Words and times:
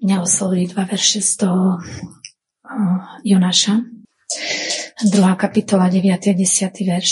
Mňa 0.00 0.24
oslovili 0.24 0.64
dva 0.64 0.88
verše 0.88 1.20
z 1.20 1.44
toho 1.44 1.76
Jonáša. 3.20 3.84
Druhá 5.04 5.36
kapitola, 5.36 5.92
9. 5.92 6.08
a 6.08 6.16
10. 6.16 6.40
verš. 6.88 7.10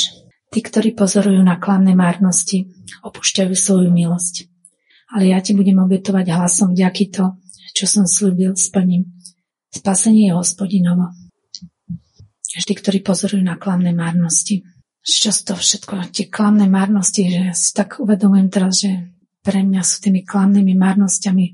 Tí, 0.49 0.65
ktorí 0.65 0.97
pozorujú 0.97 1.37
na 1.45 1.61
klamné 1.61 1.93
márnosti, 1.93 2.73
opúšťajú 3.05 3.53
svoju 3.53 3.93
milosť. 3.93 4.49
Ale 5.13 5.37
ja 5.37 5.45
ti 5.45 5.53
budem 5.53 5.77
obetovať 5.85 6.33
hlasom 6.33 6.73
vďaky 6.73 7.13
to, 7.13 7.37
čo 7.77 7.85
som 7.85 8.09
slúbil, 8.09 8.57
splním. 8.57 9.05
Spasenie 9.69 10.33
je 10.33 10.41
hospodinovo. 10.41 11.13
Vždy, 12.57 12.73
ktorí 12.73 12.99
pozorujú 13.05 13.45
na 13.45 13.61
klamné 13.61 13.93
márnosti. 13.93 14.65
Často 15.05 15.61
všetko, 15.61 16.09
tie 16.09 16.33
klamné 16.33 16.65
márnosti, 16.73 17.29
že 17.29 17.53
si 17.53 17.77
tak 17.77 18.01
uvedomujem 18.01 18.49
teraz, 18.49 18.81
že 18.81 19.13
pre 19.45 19.61
mňa 19.61 19.85
sú 19.85 20.09
tými 20.09 20.25
klamnými 20.25 20.73
márnosťami 20.73 21.47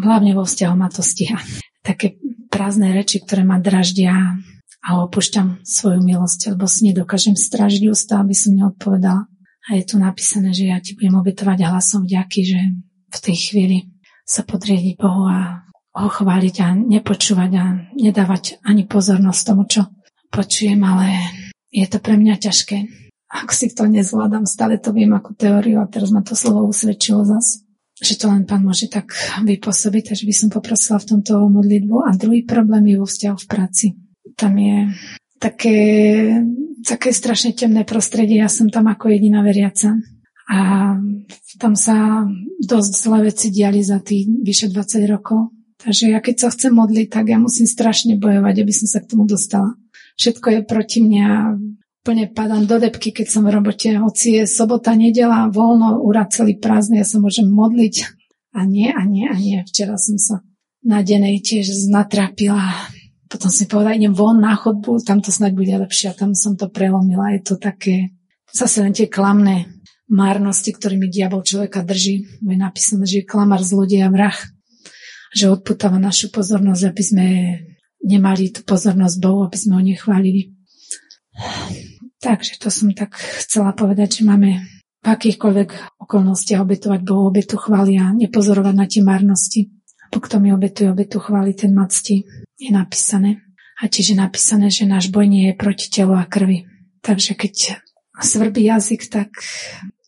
hlavne 0.00 0.32
vo 0.32 0.48
vzťahu 0.48 0.74
ma 0.78 0.88
to 0.88 1.04
stíha. 1.04 1.36
Také 1.84 2.16
prázdne 2.48 2.94
reči, 2.96 3.20
ktoré 3.20 3.44
ma 3.44 3.60
draždia 3.60 4.38
a 4.82 4.88
opúšťam 5.04 5.62
svoju 5.62 6.00
milosť, 6.00 6.56
lebo 6.56 6.64
si 6.64 6.88
nedokážem 6.90 7.36
strážiť 7.36 7.90
ústa, 7.92 8.18
aby 8.18 8.34
som 8.34 8.56
neodpovedala. 8.56 9.28
A 9.62 9.78
je 9.78 9.84
tu 9.86 9.94
napísané, 10.00 10.50
že 10.50 10.70
ja 10.70 10.82
ti 10.82 10.98
budem 10.98 11.22
obetovať 11.22 11.58
hlasom 11.62 12.02
vďaky, 12.02 12.40
že 12.42 12.60
v 13.12 13.18
tej 13.18 13.36
chvíli 13.38 13.78
sa 14.26 14.42
podriediť 14.42 14.98
Bohu 14.98 15.30
a 15.30 15.62
ho 15.92 16.08
chváliť 16.08 16.56
a 16.64 16.68
nepočúvať 16.74 17.50
a 17.60 17.64
nedávať 17.94 18.58
ani 18.64 18.88
pozornosť 18.88 19.42
tomu, 19.44 19.68
čo 19.68 19.86
počujem, 20.34 20.80
ale 20.82 21.14
je 21.70 21.86
to 21.86 22.02
pre 22.02 22.18
mňa 22.18 22.42
ťažké. 22.42 22.78
Ak 23.32 23.54
si 23.54 23.70
to 23.70 23.86
nezvládam, 23.86 24.50
stále 24.50 24.82
to 24.82 24.90
viem 24.92 25.14
ako 25.14 25.36
teóriu 25.38 25.78
a 25.78 25.86
teraz 25.88 26.10
ma 26.10 26.20
to 26.24 26.34
slovo 26.34 26.68
usvedčilo 26.68 27.22
zas 27.24 27.62
že 28.02 28.18
to 28.18 28.26
len 28.26 28.42
pán 28.42 28.66
môže 28.66 28.90
tak 28.90 29.14
vypôsobiť, 29.46 30.10
takže 30.10 30.26
by 30.26 30.34
som 30.34 30.48
poprosila 30.50 30.98
v 30.98 31.08
tomto 31.14 31.46
modlitbu. 31.46 31.96
A 32.02 32.18
druhý 32.18 32.42
problém 32.42 32.90
je 32.90 32.96
vo 32.98 33.06
vzťahu 33.06 33.36
v 33.38 33.46
práci. 33.46 33.86
Tam 34.34 34.58
je 34.58 34.90
také, 35.38 35.78
také 36.82 37.14
strašne 37.14 37.54
temné 37.54 37.86
prostredie. 37.86 38.42
Ja 38.42 38.50
som 38.50 38.66
tam 38.66 38.90
ako 38.90 39.14
jediná 39.14 39.46
veriaca. 39.46 39.94
A 40.50 40.58
tam 41.62 41.78
sa 41.78 42.26
dosť 42.58 42.92
zlé 42.98 43.18
veci 43.30 43.54
diali 43.54 43.78
za 43.86 44.02
tých 44.02 44.26
vyše 44.42 44.66
20 44.66 45.06
rokov. 45.06 45.54
Takže 45.78 46.10
ja 46.10 46.18
keď 46.18 46.46
sa 46.46 46.48
chcem 46.50 46.74
modliť, 46.74 47.06
tak 47.06 47.30
ja 47.30 47.38
musím 47.38 47.70
strašne 47.70 48.18
bojovať, 48.18 48.54
aby 48.62 48.72
som 48.74 48.86
sa 48.90 48.98
k 48.98 49.14
tomu 49.14 49.26
dostala. 49.26 49.78
Všetko 50.18 50.46
je 50.58 50.60
proti 50.62 50.98
mne 51.02 51.22
a 51.22 51.38
úplne 52.02 52.26
padám 52.34 52.66
do 52.66 52.82
depky, 52.82 53.14
keď 53.14 53.30
som 53.30 53.46
v 53.46 53.54
robote. 53.54 53.94
Hoci 53.94 54.42
je 54.42 54.50
sobota, 54.50 54.90
nedela, 54.98 55.46
voľno, 55.46 56.02
úrad 56.02 56.34
celý 56.34 56.58
prázdny, 56.58 56.98
ja 56.98 57.06
sa 57.06 57.22
môžem 57.22 57.46
modliť. 57.46 58.10
A 58.58 58.66
nie, 58.66 58.90
a 58.90 59.06
nie, 59.06 59.30
a 59.30 59.38
nie. 59.38 59.62
Včera 59.62 59.94
som 59.94 60.18
sa 60.18 60.42
na 60.82 61.06
denej 61.06 61.38
tiež 61.46 61.70
znatrapila. 61.70 62.74
Potom 63.30 63.54
si 63.54 63.70
povedala, 63.70 63.94
idem 63.94 64.18
von 64.18 64.42
na 64.42 64.58
chodbu, 64.58 64.98
tam 65.06 65.22
to 65.22 65.30
snáď 65.30 65.54
bude 65.54 65.70
lepšie. 65.78 66.10
A 66.10 66.18
tam 66.18 66.34
som 66.34 66.58
to 66.58 66.66
prelomila. 66.66 67.38
Je 67.38 67.46
to 67.46 67.54
také, 67.54 68.10
zase 68.50 68.82
len 68.82 68.90
tie 68.90 69.06
klamné 69.06 69.70
márnosti, 70.10 70.74
ktorými 70.74 71.06
diabol 71.06 71.46
človeka 71.46 71.86
drží. 71.86 72.42
Je 72.42 72.56
napísané, 72.58 73.06
že 73.06 73.22
je 73.22 73.30
klamar, 73.30 73.62
zlodej 73.62 74.02
a 74.02 74.10
vrah. 74.10 74.36
Že 75.38 75.54
odputáva 75.54 76.02
našu 76.02 76.34
pozornosť, 76.34 76.82
aby 76.82 77.02
sme 77.06 77.26
nemali 78.02 78.50
tú 78.50 78.66
pozornosť 78.66 79.16
Bohu, 79.22 79.46
aby 79.46 79.54
sme 79.54 79.78
ho 79.78 79.82
nechválili. 79.86 80.50
Takže 82.22 82.62
to 82.62 82.70
som 82.70 82.94
tak 82.94 83.18
chcela 83.18 83.74
povedať, 83.74 84.22
že 84.22 84.28
máme 84.30 84.62
v 85.02 85.06
akýchkoľvek 85.10 85.98
okolnostiach 85.98 86.62
obetovať 86.62 87.00
Bohu 87.02 87.26
obetu 87.26 87.58
chvály 87.58 87.98
a 87.98 88.14
nepozorovať 88.14 88.74
na 88.78 88.86
tie 88.86 89.02
marnosti. 89.02 89.74
Po 90.14 90.22
kto 90.22 90.38
mi 90.38 90.54
obetuje 90.54 90.86
obetu 90.86 91.18
chvály, 91.18 91.58
ten 91.58 91.74
macti 91.74 92.22
je 92.54 92.70
napísané. 92.70 93.42
A 93.82 93.90
tiež 93.90 94.14
je 94.14 94.16
napísané, 94.22 94.70
že 94.70 94.86
náš 94.86 95.10
boj 95.10 95.26
nie 95.26 95.50
je 95.50 95.54
proti 95.58 95.90
telu 95.90 96.14
a 96.14 96.22
krvi. 96.22 96.70
Takže 97.02 97.34
keď 97.34 97.82
svrbí 98.22 98.70
jazyk, 98.70 99.10
tak 99.10 99.42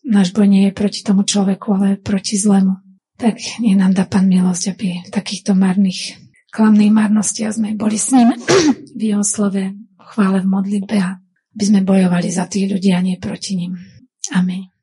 náš 0.07 0.31
boj 0.31 0.47
nie 0.47 0.71
je 0.71 0.77
proti 0.77 1.03
tomu 1.03 1.27
človeku, 1.27 1.67
ale 1.75 1.99
proti 1.99 2.39
zlému. 2.39 2.79
Tak 3.19 3.59
nie 3.59 3.75
nám 3.75 3.91
dá 3.91 4.07
Pán 4.07 4.31
milosť, 4.31 4.63
aby 4.71 5.03
takýchto 5.11 5.51
marných, 5.51 6.15
klamných 6.55 6.95
marnostiach 6.95 7.59
sme 7.59 7.75
boli 7.75 7.99
s 7.99 8.15
ním 8.15 8.31
v 8.99 9.01
jeho 9.01 9.23
slove, 9.27 9.75
chvále 10.15 10.39
v 10.39 10.47
modlitbe 10.47 10.95
a 11.03 11.19
aby 11.55 11.63
sme 11.63 11.87
bojovali 11.87 12.27
za 12.27 12.51
tých 12.51 12.67
ľudí 12.67 12.91
a 12.91 12.99
nie 12.99 13.15
proti 13.15 13.55
ním. 13.55 13.79
Amen. 14.35 14.74